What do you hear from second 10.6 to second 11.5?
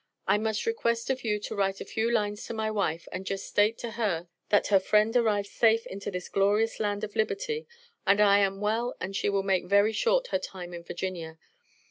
in Virginia.